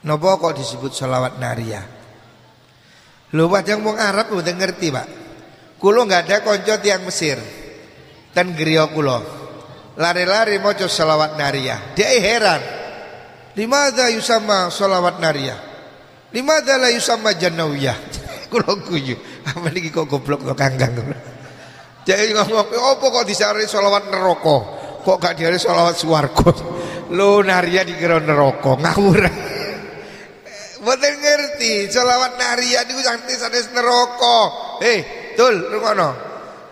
[0.00, 1.84] Nopo kok disebut sholawat naria?
[3.36, 5.08] Lho wajang wong Arab udah ngerti pak.
[5.76, 7.36] Kulo nggak ada konco tiang Mesir.
[8.32, 9.20] Dan griya kulo.
[10.00, 11.92] Lari-lari mau sholawat naria.
[11.92, 12.62] Dia heran.
[13.60, 15.56] Limada yusama sholawat naria?
[16.32, 17.98] Limada la yusama janawiyah?
[18.52, 19.20] kulo guyu.
[19.44, 20.96] Apa ini kok goblok kok kanggang.
[22.08, 24.58] Jadi ngomong, apa kok disari sholawat neraka?
[25.04, 26.48] Kok gak diari sholawat suwargo?
[27.12, 29.49] Lo naria dikira neraka, ngawur.
[30.80, 34.38] Mboten ngerti, selawat narian niku santi sanes neraka.
[34.80, 35.00] Eh,
[35.36, 36.30] tul rungono.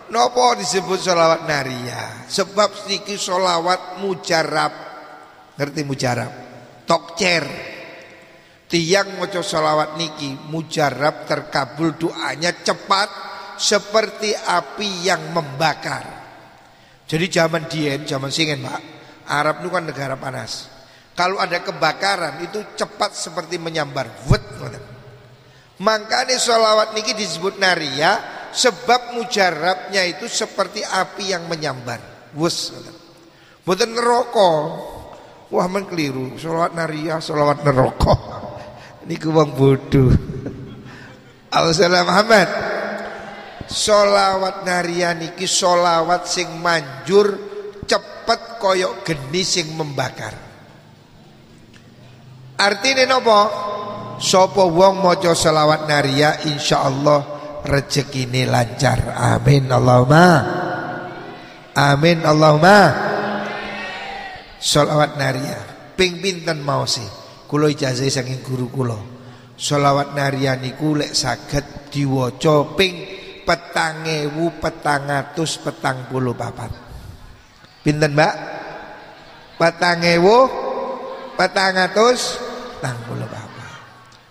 [0.09, 2.25] Napa disebut selawat naria?
[2.25, 4.73] Sebab niki selawat mujarab.
[5.53, 6.31] Ngerti mujarab?
[6.89, 7.45] Tokcer.
[8.65, 13.09] Tiang maca selawat niki mujarab terkabul doanya cepat
[13.57, 16.05] seperti api yang membakar.
[17.09, 18.81] Jadi zaman dien, zaman singen, Pak.
[19.29, 20.78] Arab itu kan negara panas.
[21.19, 24.07] Kalau ada kebakaran itu cepat seperti menyambar.
[24.31, 24.39] Wet,
[25.83, 28.19] Makanya sholawat niki disebut naria
[28.55, 31.99] sebab mujarabnya itu seperti api yang menyambar.
[32.39, 32.71] Wes.
[33.67, 34.51] Bukan neraka.
[35.51, 36.39] Wah men keliru.
[36.39, 38.15] Sholawat naria, sholawat neraka.
[39.03, 40.15] Ini wong bodoh.
[41.55, 42.47] Alhamdulillah Muhammad.
[43.67, 47.35] Sholawat naria niki sholawat sing manjur
[47.83, 50.48] cepet koyok geni sing membakar.
[52.59, 53.39] Artine nopo?
[54.19, 59.15] Sopo wong maca selawat naria insyaallah rezekine lancar.
[59.15, 60.27] Amin Allahumma.
[61.71, 62.79] Amin Allahumma.
[64.59, 65.59] Selawat naria
[65.95, 67.07] ping pinten mau sih?
[67.47, 68.99] Kula ijazah saking guru kula.
[69.55, 72.95] Selawat naria niku lek saged diwaca ping
[73.47, 76.75] petang ewu petang atus petang puluh papat.
[77.79, 78.35] Pinten mbak?
[79.55, 80.37] Petang ewu
[81.39, 81.87] petang
[82.79, 83.71] petang puluh bapak.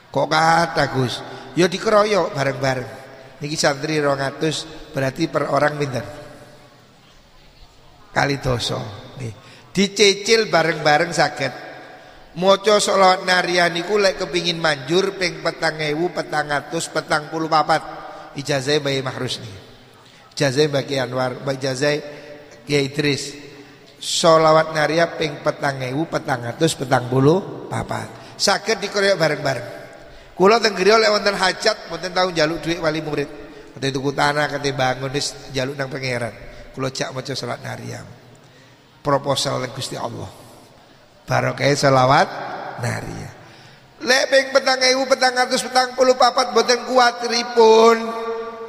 [0.09, 1.21] Kok kata Gus?
[1.53, 2.91] Ya dikeroyok bareng-bareng.
[3.45, 6.07] Niki santri 200 berarti per orang pinten?
[8.09, 8.81] Kali doso.
[9.21, 9.31] Nih,
[9.69, 11.53] dicicil bareng-bareng sakit.
[12.41, 17.84] Moco sholawat narian niku lek kepingin manjur ping petang ewu petang atus petang puluh papat.
[18.33, 19.56] Ijazah bayi mahrus nih.
[20.33, 21.99] Ijazah bagi Anwar, ijazah
[22.65, 23.34] Kiai Idris.
[23.99, 28.18] Sholawat naria ping petang ewu petang atus petang puluh papat.
[28.38, 29.69] Sakit dikeroyok bareng-bareng.
[30.38, 33.26] Kula teng griya lek wonten hajat, wonten tau njaluk dhuwit wali murid.
[33.75, 36.31] Kate tuku tanah, kate bangun wis njaluk nang pangeran.
[36.71, 38.06] Kula jak maca salat nariyam.
[39.03, 40.31] Proposal teng Gusti Allah.
[41.27, 42.28] Barokah selawat
[42.78, 43.32] nariyah.
[43.98, 44.47] Lek ping
[45.98, 47.98] puluh papat boten kuat ripun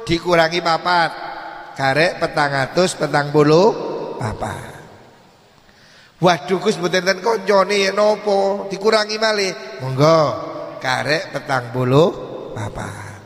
[0.02, 1.10] dikurangi papat
[1.78, 3.70] karek petang atus petang puluh
[4.18, 4.79] papat.
[6.20, 9.80] Waduh Gus mboten ten koncone ya nopo dikurangi malih.
[9.80, 10.20] Monggo
[10.76, 12.12] karek petang bulu
[12.52, 13.20] papat.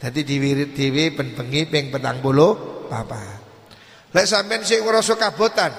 [0.00, 2.56] Dadi diwirit dhewe ben bengi ping petang bulu
[2.88, 3.36] papat.
[4.16, 5.72] Lek sampean sing ngrasa kabotan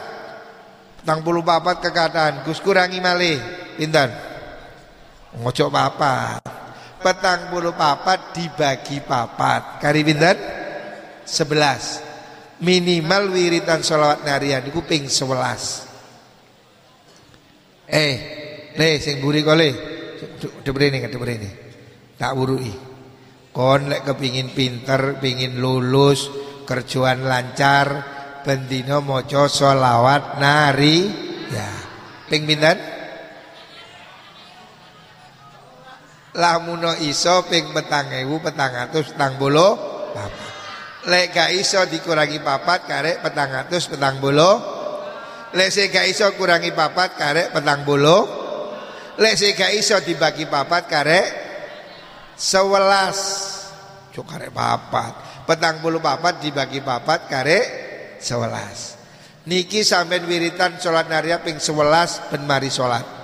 [1.02, 3.42] petang bulu papat kekataan Gus kurangi malih
[3.74, 4.14] pinten?
[5.42, 6.46] Ngojo papat.
[7.02, 9.82] Petang bulu papat dibagi papat.
[9.82, 10.38] Kari pinten?
[11.26, 12.62] 11.
[12.62, 15.93] Minimal wiritan sholawat narian iku ping 11.
[17.88, 18.16] Eh,
[18.78, 19.70] le sing buri kole.
[20.64, 21.50] Debrene debrene.
[22.16, 22.72] Tak urui.
[23.54, 26.26] Kon lek kepingin pinter, pingin lulus,
[26.66, 28.02] kerjaan lancar,
[28.42, 30.98] bendino maca selawat nari
[31.54, 31.70] ya.
[32.26, 32.78] Ping pinten?
[36.34, 39.94] Lamuno iso ping petang ewu petang atus petang bolo.
[41.04, 44.73] Lek gak iso dikurangi papat karek petang atus petang bolo
[45.54, 48.26] Gak iso kurangi papat karek petang bulu
[49.22, 51.28] gak iso dibagi papat karek
[52.34, 53.20] sewelas.
[54.10, 55.46] Cuk karek papat.
[55.46, 57.66] Petang bulu papat dibagi papat karek
[58.18, 58.98] sewelas.
[59.46, 63.23] Niki sampean wiritan sholat naria ping sewelas ben mari sholat